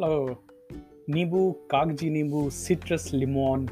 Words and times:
नींबू, 0.00 1.50
कागज़ी 1.70 2.08
नींबू 2.10 2.48
सिट्रस 2.50 3.10
लिमोन 3.14 3.66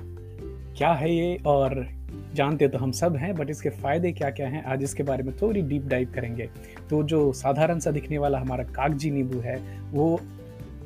क्या 0.78 0.92
है 0.92 1.12
ये? 1.12 1.36
और 1.46 1.86
जानते 2.34 2.68
तो 2.68 2.78
हम 2.78 2.90
सब 2.92 3.16
हैं 3.16 3.34
बट 3.34 3.50
इसके 3.50 3.70
फ़ायदे 3.70 4.10
क्या 4.12 4.30
क्या 4.30 4.48
हैं? 4.48 4.62
आज 4.64 4.82
इसके 4.82 5.02
बारे 5.02 5.22
में 5.22 5.34
थोड़ी 5.36 5.62
डीप 5.62 5.86
डाइव 5.86 6.12
करेंगे। 6.14 6.48
तो 6.90 7.02
जो 7.02 7.32
साधारण 7.32 7.78
सा 7.78 7.90
दिखने 7.90 8.18
वाला 8.18 8.38
हमारा 8.38 8.64
कागज़ी 8.66 9.10
नींबू 9.10 9.38
है, 9.38 9.56
वो 9.92 10.20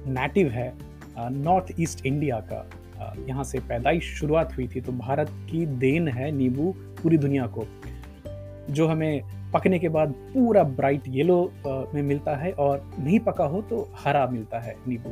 नेटिव 0.09 0.49
है 0.49 0.73
नॉर्थ 1.19 1.75
ईस्ट 1.81 2.07
इंडिया 2.07 2.41
का। 2.53 2.69
यहाँ 3.29 3.45
से 3.45 3.59
पैदाइश 3.61 4.15
शुरुआत 4.15 4.57
हुई 4.57 4.69
थी 4.69 4.81
तो 4.81 4.93
भारत 4.93 5.31
की 5.51 5.67
देन 5.67 6.09
है 6.09 6.31
नींबू 6.31 6.75
पूरी 7.03 7.19
दुनिया 7.19 7.47
को। 7.49 7.67
जो 8.71 8.87
हमें 8.87 9.23
पकने 9.55 9.79
के 9.79 9.89
बाद 9.89 10.13
पूरा 10.35 10.63
ब्राइट 10.65 11.09
येलो 11.09 11.53
में 11.67 12.03
मिलता 12.03 12.37
है, 12.37 12.53
और 12.53 12.91
नहीं 12.99 13.19
पका 13.21 13.45
हो 13.45 13.63
तो 13.63 13.89
हरा 13.97 14.27
मिलता 14.27 14.61
है 14.61 14.75
नींबू। 14.89 15.11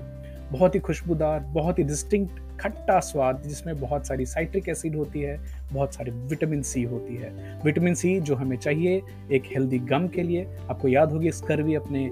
बहुत 0.52 0.74
ही 0.74 0.80
खुशबूदार, 0.80 1.40
बहुत 1.40 1.78
ही 1.78 1.84
डिस्टिंक्ट 1.84 2.40
खट्टा 2.60 3.00
स्वाद, 3.00 3.42
जिसमें 3.46 3.80
बहुत 3.80 4.06
सारी 4.06 4.26
साइट्रिक 4.26 4.68
एसिड 4.68 4.96
होती 4.96 5.20
है, 5.20 5.38
बहुत 5.72 5.94
सारी 5.94 6.10
विटामिन 6.10 6.62
सी 6.62 6.82
होती 6.82 7.16
है। 7.16 7.60
विटामिन 7.64 7.94
सी 7.94 8.20
जो 8.20 8.34
हमें 8.34 8.56
चाहिए 8.56 9.00
एक 9.32 9.42
हेल्दी 9.44 9.78
गम 9.78 10.08
के 10.08 10.22
लिए। 10.22 10.46
आपको 10.70 10.88
याद 10.88 11.12
होगी 11.12 11.32
स्कर्वी 11.32 11.74
अपने 11.74 12.10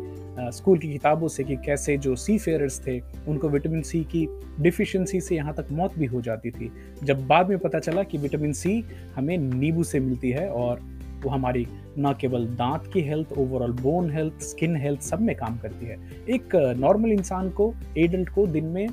स्कूल 0.53 0.79
की 0.79 0.93
किताबों 0.93 1.29
से 1.29 1.45
कि 1.45 1.57
कैसे 1.57 1.97
जो 1.99 2.17
सी 2.17 2.39
फेयरर्स 2.39 2.81
थे, 2.87 3.01
उनको 3.01 3.49
विटामिन 3.49 3.83
सी 3.83 4.01
की 4.05 4.27
डिफिशेंसी 4.61 5.21
से 5.21 5.37
यहाँ 5.37 5.55
तक 5.55 5.67
मौत 5.73 5.99
भी 5.99 6.07
हो 6.07 6.21
जाती 6.21 6.51
थी। 6.51 6.73
जब 7.05 7.27
बाद 7.27 7.49
में 7.49 7.59
पता 7.59 7.79
चला 7.79 8.03
कि 8.03 8.19
विटामिन 8.19 8.53
सी 8.53 8.85
हमें 9.17 9.39
नींबू 9.39 9.85
से 9.85 10.01
मिलती 10.01 10.31
है 10.31 10.49
और 10.49 10.81
वो 11.25 11.31
हमारी 11.31 11.67
न 11.99 12.15
केवल 12.21 12.45
दांत 12.57 12.91
की 12.93 13.01
health 13.01 13.33
overall 13.33 13.73
bone 13.73 14.11
health 14.11 14.43
skin 14.43 14.77
health 14.77 15.01
सब 15.01 15.21
में 15.21 15.35
काम 15.37 15.59
करती 15.59 15.87
है। 15.87 15.97
एक 16.31 16.55
नॉर्मल 16.79 17.13
इंसान 17.13 17.51
को 17.51 17.73
एडल्ट 17.99 18.29
को 18.29 18.47
दिन 18.47 18.65
में 18.65 18.89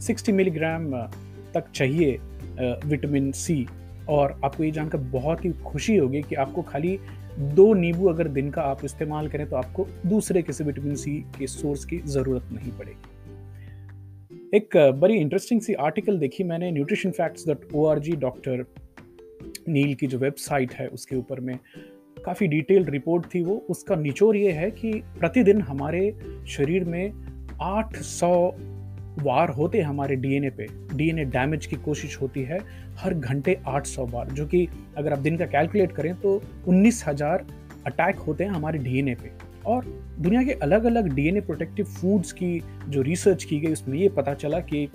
60 0.00 0.30
मिलीग्राम 0.30 0.90
तक 1.54 1.70
चाहिए 1.74 2.18
विटामिन 2.86 3.30
सी 3.32 3.66
और 4.08 4.40
आपको 4.44 4.64
ये 4.64 4.70
जानकर 4.70 4.98
बहुत 4.98 5.44
ही 5.44 5.52
खुशी 5.64 5.96
होगी 5.96 6.22
कि 6.22 6.34
आपको 6.34 6.62
खाली 6.62 6.98
दो 7.38 7.72
नींबू 7.74 8.08
अगर 8.08 8.28
दिन 8.28 8.50
का 8.50 8.62
आप 8.62 8.84
इस्तेमाल 8.84 9.28
करें 9.28 9.48
तो 9.50 9.56
आपको 9.56 9.86
दूसरे 10.06 10.42
किसी 10.42 10.64
विटामिन 10.64 10.94
सी 10.94 11.16
के 11.38 11.46
सोर्स 11.46 11.84
की 11.84 11.98
ज़रूरत 11.98 12.48
नहीं 12.52 12.72
पड़ेगी। 12.72 14.56
एक 14.56 14.76
बड़ी 15.00 15.14
इंटरेस्टिंग 15.14 15.60
सी 15.60 15.74
आर्टिकल 15.74 16.18
देखी 16.18 16.44
मैंने 16.44 16.70
nutrition 16.70 17.10
facts 17.10 17.46
dot 17.48 17.68
O 17.74 17.86
R 17.86 17.98
G 17.98 18.12
doctor 18.16 18.64
Neil 19.68 19.94
की 19.94 20.06
जो 20.06 20.18
वेबसाइट 20.18 20.74
है 20.74 20.86
उसके 20.86 21.16
ऊपर 21.16 21.40
में 21.40 21.58
काफ़ी 22.24 22.46
डिटेल्ड 22.46 22.90
रिपोर्ट 22.90 23.26
थी 23.34 23.42
वो। 23.42 23.54
उसका 23.70 23.96
निचोर 23.96 24.36
ये 24.36 24.52
है 24.52 24.70
कि 24.70 24.92
प्रतिदिन 25.18 25.60
हमारे 25.62 26.14
शरीर 26.48 26.84
में 26.84 27.12
800 27.62 28.32
वार 29.22 29.50
होते 29.50 29.78
हैं 29.78 29.84
हमारे 29.84 30.16
डीएनए 30.16 30.50
पे। 30.50 30.66
डीएनए 30.94 31.24
डैमेज 31.24 31.66
की 31.66 31.76
कोशिश 31.76 32.20
होती 32.20 32.42
है 32.42 32.58
हर 32.96 33.14
घंटे 33.14 33.58
800 33.68 34.06
बार 34.06 34.28
जो 34.28 34.46
कि 34.46 34.68
अगर 34.96 35.12
आप 35.12 35.18
दिन 35.18 35.36
का 35.36 35.46
कैलकुलेट 35.46 35.92
करें 35.92 36.14
तो 36.14 36.42
19,000 36.68 37.46
अटैक 37.86 38.16
होते 38.16 38.44
हैं 38.44 38.50
हमारे 38.50 38.78
डीएनए 38.78 39.14
पे। 39.14 39.30
और 39.66 39.84
दुनिया 40.18 40.42
के 40.42 40.52
अलग 40.52 40.84
अलग 40.84 41.12
डीएनए 41.14 41.40
प्रोटेक्टिव 41.40 41.86
फूड्स 41.86 42.32
की 42.32 42.62
जो 42.88 43.02
रिसर्च 43.02 43.44
की 43.44 43.60
गई 43.60 43.72
उसमें 43.72 43.98
ये 43.98 44.08
पता 44.08 44.34
चला 44.34 44.60
कि 44.60 44.88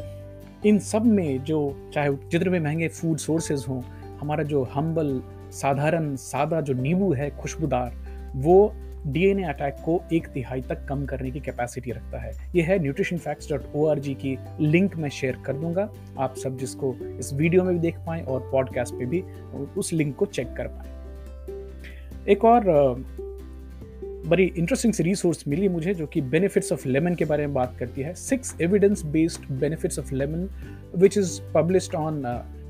इन 0.66 0.80
सब 0.80 1.06
में 1.06 1.44
जो 1.44 1.60
चाहे 1.94 2.10
जितने 2.32 2.50
भी 2.50 2.60
महँगे 2.60 2.88
फ़ूड 2.88 3.18
सोर्सेज 3.18 3.66
हों 3.70 3.82
हमारा 4.20 4.44
जो 4.44 4.64
हम्बल 4.64 5.22
साधारण, 5.52 6.16
सादा 6.16 6.62
जो 6.62 6.74
नींबू 6.74 7.14
है, 7.14 7.30
खुशबूदार, 7.30 7.96
वो 8.36 8.74
डीएनए 9.08 9.44
अटैक 9.44 9.76
को 9.86 10.02
एक 10.14 10.28
तिहाई 10.28 10.62
तक 10.62 10.86
कम 10.86 11.06
करने 11.06 11.32
की 11.32 11.40
कैपेसिटी 11.40 11.92
रखता 11.92 12.18
है। 12.18 12.32
यह 12.56 12.66
है 12.66 12.80
nutrition 12.80 13.18
facts 13.18 13.50
dot 13.50 13.64
O 13.76 13.86
R 13.88 14.00
G 14.00 14.14
की 14.14 14.38
लिंक 14.62 14.96
मैं 14.96 15.10
शेयर 15.10 15.38
कर 15.46 15.54
दूँगा। 15.54 15.90
आप 16.20 16.36
सब 16.36 16.58
जिसको 16.58 16.96
इस 17.20 17.34
वीडियो 17.34 17.64
में 17.64 17.74
भी 17.74 17.80
देख 17.80 17.98
पाएँ 17.98 18.24
और 18.24 18.50
पॉडकास्ट 18.52 18.94
पे 18.94 19.06
भी, 19.06 19.22
उस 19.78 19.94
लिंक 19.94 20.16
को 20.16 20.26
चेक 20.26 20.54
कर 20.54 20.68
पाएँ। 20.68 20.96
एक 22.28 22.46
और 22.46 22.64
बड़ी 24.28 24.44
इंटरेस्टिंग 24.44 24.94
सी 24.94 25.04
रिसोर्स 25.04 25.48
मिली 25.48 25.68
मुझे 25.70 25.94
जो 25.94 26.06
कि 26.08 26.22
बेनिफिट्स 26.22 26.72
ऑफ़ 26.72 26.88
लेमन 26.88 27.16
के 27.16 27.26
बारे 27.26 27.46
में 27.46 27.54
बात 27.54 27.76
करती 27.80 28.02
है। 28.02 28.14
Six 28.14 28.56
evidence 28.62 29.06
based 29.06 29.52
benefits 29.52 30.00
of 30.00 30.14
lemon 30.14 30.50
which 30.96 31.18
is 31.18 31.42
published 31.54 31.96
on 31.96 32.24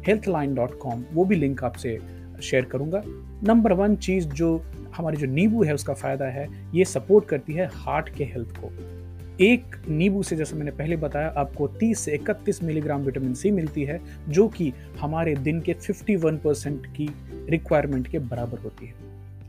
Healthline 0.08 0.56
dot 0.56 0.78
com 0.78 1.04
वो 1.14 1.26
भी 1.26 1.36
लिंक 1.36 1.64
आपसे 1.64 2.00
शेयर 2.42 2.66
करूँगा। 2.66 3.04
नंबर 3.44 3.74
वन 3.74 3.96
चीज़ 3.96 4.28
जो 4.28 4.64
हमारी 4.96 5.18
जो 5.18 5.28
नींबू 5.28 5.64
है, 5.64 5.74
उसका 5.74 5.94
फ़ायदा 5.94 6.26
है, 6.26 6.48
ये 6.76 6.86
सपोर्ट 6.86 7.26
करती 7.26 7.54
है 7.54 7.70
हार्ट 7.74 8.10
के 8.10 8.24
हेल्थ 8.24 8.50
को। 8.50 8.98
एक 9.44 9.62
नींबू 9.90 10.24
से, 10.24 10.36
जैसे 10.36 10.56
मैंने 10.56 10.72
पहले 10.72 10.96
बताया, 10.96 11.28
आपको 11.28 11.68
30 11.68 12.00
से 12.00 12.12
31 12.12 12.64
मिलीग्राम 12.64 13.02
विटामिन 13.02 13.34
सी 13.34 13.52
मिलती 13.52 13.84
है, 13.84 14.02
जो 14.30 14.48
कि 14.48 14.74
हमारे 15.00 15.36
दिन 15.36 15.62
के 15.62 15.74
51 15.74 16.38
परसेंट 16.38 16.86
की 16.86 17.10
रिक्वायरमेंट 17.50 18.08
के 18.08 18.20
बराबर 18.20 18.58
होती 18.58 18.86
है। 18.86 18.94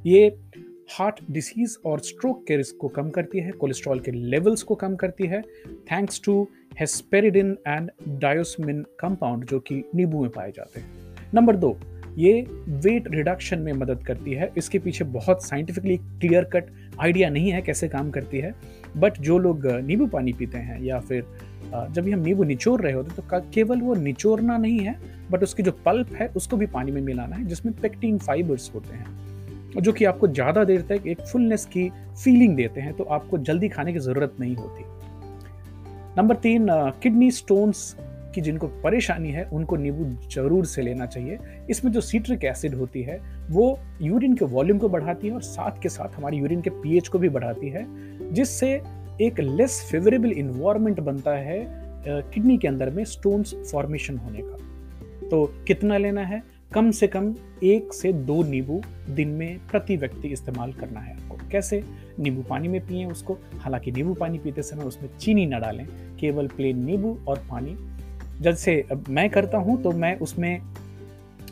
ये 0.06 0.36
हार्ट 0.98 1.20
डिसीज 1.30 1.78
और 1.84 1.98
स्ट्रोक 1.98 2.44
के 2.46 2.56
रिस्क 2.56 2.76
को 2.80 2.88
कम 2.88 3.10
करती 3.10 3.38
है 3.38 3.50
कोलेस्ट्रॉल 3.50 4.00
के 4.00 4.10
लेवल्स 4.10 4.62
को 4.62 4.74
कम 4.74 4.96
करती 4.96 5.26
है। 5.26 5.42
Thanks 5.68 6.20
to 6.24 6.48
hesperidin 6.80 7.56
and 7.66 7.90
diosmin 8.20 8.82
compound 9.00 9.44
जो 9.44 9.58
कि 9.60 9.82
नींबू 9.94 10.20
में 10.22 10.30
पाए 10.30 10.50
जाते 10.56 10.80
हैं। 10.80 11.30
नंबर 11.34 11.56
दो, 11.56 11.78
ये 12.18 12.40
वेट 12.68 13.08
रिडक्शन 13.10 13.58
में 13.58 13.72
मदद 13.72 14.02
करती 14.06 14.32
है। 14.32 14.50
इसके 14.58 14.78
पीछे 14.78 15.04
बहुत 15.06 15.44
साइंटिफिकली 15.44 15.96
क्लियर 15.96 16.44
कट 16.44 16.70
आइडिया 17.00 17.30
नहीं 17.30 17.50
है 17.52 17.62
कैसे 17.62 17.88
काम 17.88 18.10
करती 18.10 18.38
है। 18.38 18.54
बट 18.96 19.18
जो 19.20 19.38
लोग 19.38 19.66
नींबू 19.66 20.06
पानी 20.06 20.32
पीते 20.32 20.58
हैं 20.58 20.80
या 20.82 21.00
फिर 21.00 21.24
जब 21.90 22.02
भी 22.02 22.12
हम 22.12 22.20
नींबू 22.20 22.44
निचोड़ 22.44 22.80
रहे 22.80 22.92
होते 22.92 23.10
हैं 23.10 23.28
तो 23.28 23.40
केवल 23.54 23.80
वो 23.80 23.94
निचोड़ना 23.94 24.56
नहीं 24.58 24.78
है 24.78 24.96
बट 25.30 25.42
उसकी 25.42 25.62
जो 25.62 25.72
पल्प 25.86 26.12
है, 26.12 26.28
उसको 26.28 26.56
भी 26.56 26.66
पानी 26.68 26.92
में 26.92 27.00
मिलाना 27.02 27.36
है, 27.36 27.44
जिसमें 27.44 27.74
पेक्टिन 27.74 28.18
फाइबर्स 28.18 28.70
होते 28.74 28.94
हैं। 28.94 29.80
जो 29.80 29.92
कि 29.92 30.04
आपको 30.04 30.28
ज़्यादा 30.28 30.64
देर 30.64 30.82
तक 30.88 31.06
एक 31.06 31.20
फुलनेस 31.22 31.64
की 31.66 31.88
फीलिंग 32.24 32.56
देते 32.56 32.80
हैं 32.80 32.92
तो 32.92 33.04
आपको 33.06 33.38
जल्दी 33.40 33.68
खाने 33.68 33.92
की 33.92 33.98
ज़रूरत 33.98 34.36
नहीं 34.40 34.54
होती। 34.56 34.84
नंबर 36.18 36.36
तीन 36.36 36.66
किडनी 37.02 37.30
स्टोन्स 37.30 37.94
की 38.34 38.40
जिनको 38.40 38.66
परेशानी 38.82 39.30
है, 39.30 39.44
उनको 39.44 39.76
नींबू 39.76 40.04
ज़रूर 40.30 40.64
से 40.66 40.82
लेना 40.82 41.06
चाहिए। 41.06 41.38
इसमें 41.70 41.90
जो 41.92 42.00
सीट्रिक 42.00 42.44
एसिड 42.44 42.74
होती 42.74 43.02
है, 43.02 43.18
वो 43.50 43.78
यूरिन 44.02 44.34
के 44.36 44.44
वॉल्यूम 44.44 44.78
को 44.78 44.88
बढ़ाती 44.88 45.28
है 45.28 45.34
और 45.34 45.42
साथ 45.42 45.80
के 45.82 45.88
साथ 45.88 46.16
हमारी 46.16 46.36
यूरिन 46.36 46.60
के 46.60 46.70
पीएच 46.72 47.08
को 47.08 47.18
भी 47.18 47.28
बढ़ाती 47.28 47.68
है, 47.68 47.84
जिससे 48.32 48.70
एक 49.20 49.40
लेस 49.40 49.80
फेवरेबल 49.90 50.32
इन्वायरमेंट 50.32 51.00
बनता 51.00 51.36
है 51.36 51.64
किडनी 52.08 52.56
के 52.58 52.68
अंदर 52.68 52.90
में 52.90 53.04
स्टोन्स 53.04 53.54
फॉर्मेशन 53.72 54.16
होने 54.18 54.42
का। 54.42 55.28
तो 55.28 55.44
कितना 55.66 55.98
लेना 55.98 56.24
है? 56.24 56.42
कम 56.74 56.90
से 56.90 57.06
कम 57.06 57.34
एक 57.64 57.92
से 57.92 58.12
दो 58.12 58.42
नींबू 58.42 58.80
दिन 59.10 59.28
में 59.28 59.58
प्रति 59.70 59.96
व्यक्ति 59.96 60.28
इस्तेमाल 60.28 60.72
करना 60.72 61.00
है 61.00 61.14
आपको। 61.14 61.48
कैसे? 61.50 61.82
नींबू 62.18 62.42
पानी 62.42 62.68
में 62.68 62.80
पिए 62.80 63.04
उसको। 63.04 63.38
हालाँकि 63.60 63.92
नींबू 63.92 64.14
पानी 64.14 64.38
पीते 64.38 64.62
समय 64.62 64.84
उसमें 64.84 65.08
चीनी 65.18 65.46
ना 65.46 65.58
डालें, 65.58 65.86
केवल 66.20 66.46
प्लेन 66.46 66.84
नींबू 66.84 67.18
और 67.28 67.44
पानी। 67.50 67.76
जैसे 68.40 68.84
मैं 69.08 69.28
करता 69.30 69.58
हूँ 69.58 69.82
तो 69.82 69.92
मैं 69.92 70.18
उसमें 70.18 70.60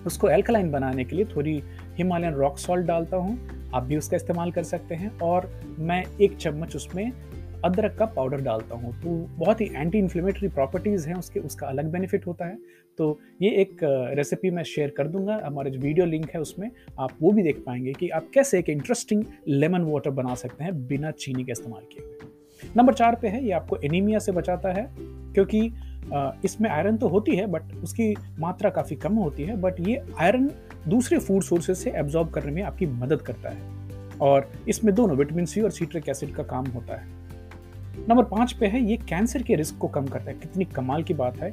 उसको 0.06 0.28
एल्कलाइन 0.28 0.70
बनाने 0.70 1.04
के 1.04 1.16
लिए 1.16 1.24
थोड़ी 1.26 1.60
हिमालयन 1.96 2.34
रॉक 2.34 2.58
सॉल्ट 2.58 2.86
डालता 2.86 3.16
हूँ। 3.16 3.38
आप 3.74 3.82
भी 3.82 3.96
उसका 3.96 4.16
इस्तेमाल 4.16 4.50
कर 4.50 4.62
सकते 4.62 4.94
हैं 4.94 5.18
और 5.18 5.50
मैं 5.78 6.04
एक 6.20 6.36
चम्मच 6.36 6.76
उसमें 6.76 7.10
अदरक 7.64 7.96
का 7.98 8.06
पाउडर 8.06 8.40
डालता 8.40 8.74
हूँ 8.74 8.92
तो 9.02 9.10
बहुत 9.38 9.60
ही 9.60 9.66
एंटी 9.66 9.98
इन्फ्लेमेटरी 9.98 10.48
प्रॉपर्टीज़ 10.48 11.08
हैं, 11.08 11.14
उसके, 11.14 11.40
उसका 11.40 11.66
अलग 11.66 11.90
बेनिफिट 11.92 12.26
होता 12.26 12.46
है। 12.46 12.58
तो 12.98 13.18
ये 13.42 13.50
एक 13.52 13.78
रेसिपी 14.16 14.50
मैं 14.50 14.62
शेयर 14.64 14.92
कर 14.96 15.08
दूँगा, 15.08 15.40
हमारे 15.44 15.70
जो 15.70 15.80
वीडियो 15.80 16.06
लिंक 16.06 16.30
है 16.30 16.40
उसमें, 16.40 16.70
आप 17.00 17.12
वो 17.22 17.32
भी 17.32 17.42
देख 17.42 17.62
पाएँगे 17.66 17.92
कि 17.92 18.08
आप 18.10 18.30
कैसे 18.34 18.58
एक 18.58 18.68
इंटरेस्टिंग 18.68 19.24
लेमन 19.48 19.82
वाटर 19.82 20.10
बना 20.12 20.34
सकते 20.34 20.64
हैं 20.64 20.86
बिना 20.86 21.10
चीनी 21.12 21.44
का 21.44 21.52
इस्तेमाल 21.52 21.82
किए 21.92 22.04
हुए। 22.04 22.70
नंबर 22.76 22.94
चार 22.94 23.14
पे 23.14 23.28
है, 23.28 23.44
ये 23.44 23.52
आपको 23.52 23.76
एनीमिया 23.76 24.18
से 24.18 24.32
बचाता 24.32 24.72
है, 24.72 24.88
क्योंकि 25.34 25.70
इसमें 26.44 26.68
आयरन 26.70 26.96
तो 26.96 27.08
होती 27.08 27.36
है 27.36 27.46
बट 27.46 27.74
उसकी 27.74 28.14
मात्रा 28.38 28.70
काफ़ी 28.70 28.96
कम 28.96 29.14
होती 29.14 29.42
है 29.42 29.56
बट 29.60 29.80
ये 29.88 30.02
आयरन 30.20 30.50
दूसरे 30.88 31.18
फ़ूड 31.18 31.42
सोर्सेज 31.42 31.76
से 31.76 31.92
एब्जॉर्ब 31.96 32.30
करने 32.30 32.52
में 32.52 32.62
आपकी 32.62 32.86
मदद 32.86 33.22
करता 33.22 33.50
है। 33.50 33.74
और 34.20 34.50
इसमें 34.68 34.94
दोनों 34.94 35.16
विटामिन 35.16 35.44
सी 35.44 35.60
और 35.60 35.70
सीट्रिक 35.70 36.08
एसिड 36.08 36.34
का 36.34 36.42
काम 36.44 36.66
होता 36.66 36.96
है। 36.96 37.15
नंबर 38.08 38.24
पाँच 38.24 38.52
पे 38.52 38.66
है, 38.66 38.80
ये 38.80 38.96
कैंसर 38.96 39.42
के 39.42 39.54
रिस्क 39.54 39.78
को 39.78 39.88
कम 39.88 40.06
करता 40.06 40.30
है। 40.30 40.36
कितनी 40.38 40.64
कमाल 40.64 41.02
की 41.02 41.14
बात 41.14 41.38
है। 41.38 41.52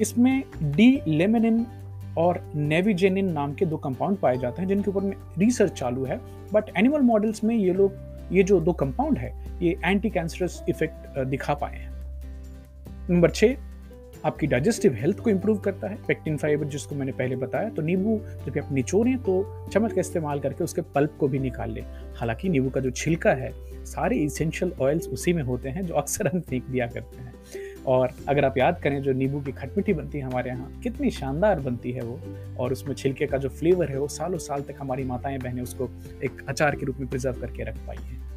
इसमें 0.00 0.42
डी 0.62 1.00
लेमिनिन 1.08 1.66
और 2.18 2.52
नेविजेनिन 2.54 3.32
नाम 3.32 3.54
के 3.54 3.66
दो 3.66 3.76
कंपाउंड 3.76 4.16
पाए 4.16 4.38
जाते 4.38 4.62
हैं, 4.62 4.68
जिनके 4.68 4.90
ऊपर 4.90 5.00
में 5.00 5.16
रिसर्च 5.38 5.72
चालू 5.72 6.04
है। 6.04 6.20
बट 6.52 6.64
एनिमल 6.76 7.00
मॉडल्स 7.00 7.44
में 7.44 7.56
ये 7.56 7.72
लोग, 7.72 7.92
ये 8.32 8.42
जो 8.42 8.60
दो 8.60 8.72
कंपाउंड 8.72 9.18
है, 9.18 9.34
ये 9.62 9.76
एंटी 9.84 10.10
कैंसरस 10.10 10.64
इफ़ेक्ट 10.68 11.24
दिखा 11.24 11.54
पाए 11.54 11.76
हैं। 11.76 11.92
नंबर 13.10 13.30
छः 13.30 13.56
आपकी 14.26 14.46
डाइजेस्टिव 14.46 14.94
हेल्थ 14.94 15.20
को 15.20 15.30
इम्प्रूव 15.30 15.58
करता 15.58 15.88
है। 15.88 15.96
पेक्टिन 16.08 16.36
फाइबर 16.36 16.66
जिसको 16.66 16.94
मैंने 16.94 17.12
पहले 17.12 17.36
बताया 17.36 17.68
तो 17.68 17.82
नींबू 17.82 18.20
जब 18.46 18.58
आप 18.58 18.72
निचोड़ें 18.72 19.18
तो 19.18 19.66
चम्मच 19.72 19.92
का 19.92 20.00
इस्तेमाल 20.00 20.40
करके 20.40 20.64
उसके 20.64 20.82
पल्प 20.82 21.16
को 21.20 21.28
भी 21.28 21.38
निकाल 21.38 21.70
लें। 21.70 21.82
हालाँकि 22.16 22.48
नींबू 22.48 22.70
का 22.70 22.80
जो 22.80 22.90
छिलका 22.90 23.30
है, 23.30 23.52
सारे 23.84 24.16
इसेंशियल 24.16 24.72
ऑयल्स 24.80 25.08
उसी 25.08 25.32
में 25.32 25.42
होते 25.42 25.68
हैं 25.68 25.86
जो 25.86 25.94
अक्सर 25.94 26.26
हम 26.26 26.40
फेंक 26.40 26.64
दिया 26.64 26.86
करते 26.86 27.22
हैं। 27.22 27.34
और 27.86 28.10
अगर 28.28 28.44
आप 28.44 28.58
याद 28.58 28.80
करें, 28.82 29.02
जो 29.02 29.12
नींबू 29.12 29.40
की 29.40 29.52
खटमिठी 29.52 29.92
बनती 29.92 30.18
है 30.18 30.24
हमारे 30.24 30.50
यहाँ, 30.50 30.80
कितनी 30.82 31.10
शानदार 31.10 31.60
बनती 31.60 31.92
है 31.92 32.00
वो। 32.00 32.20
और 32.58 32.72
उसमें 32.72 32.94
छिलके 32.94 33.26
का 33.26 33.38
जो 33.38 33.48
फ्लेवर 33.48 33.88
है, 33.88 33.98
वो 33.98 34.08
सालों 34.08 34.38
साल 34.38 34.62
तक 34.62 34.74
हमारी 34.78 35.04
माताएँ 35.04 35.38
बहनें 35.38 35.62
उसको 35.62 35.90
एक 36.24 36.46
अचार 36.48 36.76
के 36.76 36.86
रूप 36.86 36.96
में 37.00 37.08
प्रिजर्व 37.08 37.40
करके 37.40 37.64
रख 37.64 37.76
पाई 37.76 37.96
हैं। 37.96 38.35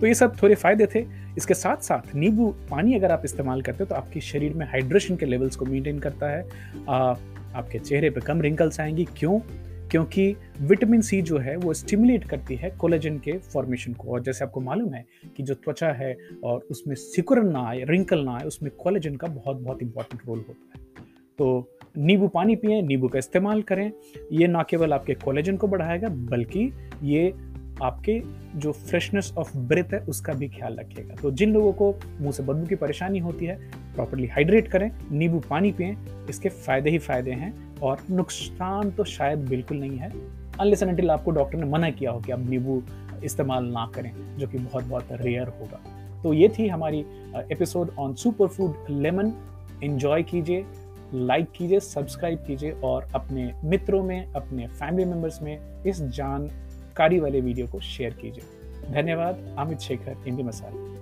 तो 0.00 0.06
ये 0.06 0.14
सब 0.14 0.36
थोड़े 0.42 0.54
फ़ायदे 0.54 0.86
थे। 0.94 1.04
इसके 1.36 1.54
साथ 1.54 1.76
साथ 1.76 2.14
नींबू 2.14 2.48
पानी 2.70 2.94
अगर 2.94 3.12
आप 3.12 3.22
इस्तेमाल 3.24 3.62
करते 3.62 3.84
हो 3.84 3.88
तो 3.88 3.94
आपके 3.94 4.20
शरीर 4.20 4.54
में 4.54 4.66
हाइड्रेशन 4.66 5.16
के 5.16 5.26
लेवल्स 5.26 5.56
को 5.56 5.64
मेंटेन 5.64 5.98
करता 5.98 6.30
है। 6.30 6.46
आ, 6.88 7.14
आपके 7.54 7.78
चेहरे 7.78 8.10
पे 8.10 8.20
कम 8.20 8.40
रिंकल्स 8.40 8.80
आएँगी। 8.80 9.04
क्यों? 9.16 9.38
क्योंकि 9.90 10.36
विटामिन 10.60 11.00
सी 11.00 11.20
जो 11.22 11.38
है 11.38 11.56
वो 11.56 11.72
स्टिमुलेट 11.74 12.24
करती 12.24 12.54
है 12.56 12.70
कोलेजन 12.70 13.18
के 13.18 13.32
फॉर्मेशन 13.38 13.92
को। 13.92 14.08
और 14.08 14.22
जैसे 14.22 14.44
आपको 14.44 14.60
मालूम 14.60 14.94
है 14.94 15.04
कि 15.36 15.42
जो 15.42 15.54
त्वचा 15.54 15.88
है 15.88 16.16
और 16.44 16.66
उसमें 16.70 16.94
सिकुड़न 16.94 17.48
ना 17.48 17.66
आए 17.68 17.84
रिंकल 17.84 18.24
ना 18.24 18.34
आए 18.36 18.44
उसमें 18.44 18.70
कोलेजन 18.78 19.16
का 19.16 19.26
बहुत 19.26 19.56
बहुत 19.56 19.82
इंपॉर्टेंट 19.82 20.22
रोल 20.26 20.38
होता 20.38 20.78
है। 20.78 20.82
तो 21.38 21.76
नींबू 21.98 22.28
पानी 22.28 22.56
पिए 22.56 22.80
नींबू 22.82 23.08
का 23.08 23.18
इस्तेमाल 23.18 23.62
करें। 23.62 23.90
ये 24.32 24.46
ना 24.46 24.62
केवल 24.62 24.92
आपके 24.92 25.14
कोलेजन 25.14 25.56
को 25.56 25.68
बढ़ाएगा 25.68 26.08
बल्कि 26.08 26.70
ये 27.02 27.32
आपके 27.82 28.20
जो 28.56 28.72
फ्रेशनेस 28.72 29.32
ऑफ़ 29.38 29.56
ब्रेथ 29.58 29.92
है, 29.94 29.98
उसका 30.00 30.32
भी 30.32 30.48
ख्याल 30.48 30.76
रखेगा 30.76 31.14
तो 31.14 31.30
जिन 31.30 31.52
लोगों 31.52 31.72
को 31.72 31.94
मुँह 32.20 32.32
से 32.32 32.42
बदबू 32.42 32.66
की 32.66 32.74
परेशानी 32.76 33.18
होती 33.18 33.46
है 33.46 33.56
प्रॉपरली 33.94 34.26
हाइड्रेट 34.26 34.68
करें, 34.68 34.90
नींबू 35.12 35.40
पानी 35.40 35.72
पिए, 35.72 35.96
इसके 36.30 36.48
फ़ायदे 36.48 36.90
ही 36.90 36.98
फ़ायदे 36.98 37.32
हैं 37.32 37.52
और 37.80 38.04
नुकसान 38.10 38.90
तो 38.90 39.04
शायद 39.06 39.48
बिल्कुल 39.48 39.78
नहीं 39.78 39.98
है। 39.98 40.12
अनलेस 40.60 40.82
एंड 40.82 41.10
आपको 41.10 41.30
डॉक्टर 41.30 41.58
ने 41.58 41.66
मना 41.66 41.90
किया 41.90 42.10
हो 42.10 42.20
कि 42.20 42.32
आप 42.32 42.40
नींबू 42.40 42.82
इस्तेमाल 43.24 43.64
ना 43.66 43.90
करें, 43.94 44.12
जो 44.38 44.46
कि 44.46 44.58
बहुत 44.58 44.84
बहुत 44.84 45.08
रेयर 45.12 45.48
होगा। 45.50 45.80
तो 46.22 46.32
ये 46.32 46.48
थी 46.48 46.68
हमारी 46.68 47.04
episode 47.52 47.90
on 47.98 48.14
super 48.14 48.48
food 48.48 48.90
lemon 48.90 49.32
enjoy 49.84 50.22
कीजिए 50.22 50.64
लाइक 51.14 51.50
कीजिए 51.56 51.80
सब्सक्राइब 51.80 52.38
कीजिए 52.46 52.70
और 52.84 53.06
अपने 53.14 53.52
मित्रों 53.64 54.02
में, 54.02 54.26
अपने 54.26 54.66
फैमिली 54.68 55.04
मेंबर्स 55.04 55.40
में 55.42 55.82
इस 55.86 56.00
जानकारी 56.94 57.18
वाले 57.20 57.40
वीडियो 57.40 57.66
को 57.66 57.80
शेयर 57.80 58.12
कीजिए। 58.14 58.92
धन्यवाद 58.92 59.56
अमित 59.58 59.78
शेखर 59.78 60.16
हिंदी 60.24 60.42
मसाला। 60.42 60.93